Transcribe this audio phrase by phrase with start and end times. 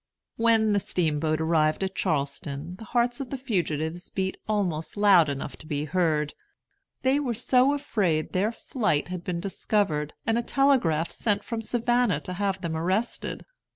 [0.35, 5.57] When the steamboat arrived at Charleston, the hearts of the fugitives beat almost loud enough
[5.57, 6.33] to be heard;
[7.03, 12.19] they were so afraid their flight had been discovered, and a telegraph sent from Savannah
[12.21, 13.45] to have them arrested.